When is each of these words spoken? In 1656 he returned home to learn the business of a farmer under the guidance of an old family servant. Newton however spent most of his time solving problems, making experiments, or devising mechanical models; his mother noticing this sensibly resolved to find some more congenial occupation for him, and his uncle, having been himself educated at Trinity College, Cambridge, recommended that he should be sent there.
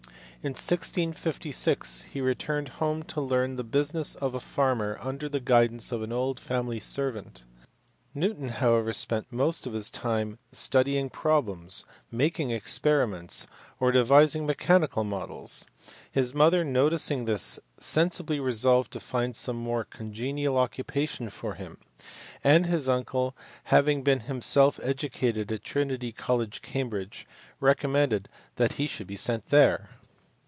In 0.43 0.55
1656 0.55 2.01
he 2.11 2.19
returned 2.19 2.69
home 2.81 3.03
to 3.03 3.21
learn 3.21 3.57
the 3.57 3.63
business 3.63 4.15
of 4.15 4.33
a 4.33 4.39
farmer 4.39 4.97
under 4.99 5.29
the 5.29 5.39
guidance 5.39 5.91
of 5.91 6.01
an 6.01 6.11
old 6.11 6.39
family 6.39 6.79
servant. 6.79 7.43
Newton 8.15 8.49
however 8.49 8.91
spent 8.91 9.31
most 9.31 9.67
of 9.67 9.73
his 9.73 9.91
time 9.91 10.39
solving 10.51 11.11
problems, 11.11 11.85
making 12.09 12.49
experiments, 12.49 13.45
or 13.79 13.91
devising 13.91 14.47
mechanical 14.47 15.03
models; 15.03 15.67
his 16.11 16.33
mother 16.33 16.63
noticing 16.63 17.25
this 17.25 17.59
sensibly 17.77 18.39
resolved 18.39 18.91
to 18.93 18.99
find 18.99 19.35
some 19.35 19.57
more 19.57 19.83
congenial 19.83 20.57
occupation 20.57 21.29
for 21.29 21.53
him, 21.53 21.77
and 22.43 22.65
his 22.65 22.89
uncle, 22.89 23.35
having 23.65 24.01
been 24.01 24.21
himself 24.21 24.79
educated 24.81 25.51
at 25.51 25.63
Trinity 25.63 26.11
College, 26.11 26.63
Cambridge, 26.63 27.27
recommended 27.59 28.27
that 28.55 28.73
he 28.73 28.87
should 28.87 29.05
be 29.05 29.15
sent 29.15 29.45
there. 29.45 29.91